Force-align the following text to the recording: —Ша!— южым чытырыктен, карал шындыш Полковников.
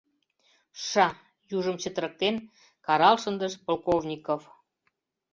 —Ша!— 0.87 1.07
южым 1.57 1.75
чытырыктен, 1.81 2.35
карал 2.85 3.15
шындыш 3.23 3.53
Полковников. 3.65 4.41